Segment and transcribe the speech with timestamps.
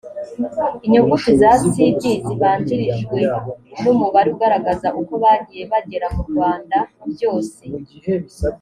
[0.85, 3.19] inyuguti za cd zibanjirijwe
[3.81, 6.77] n umubare ugaragaza uko bagiye bagera mu rwanda
[7.11, 7.61] byose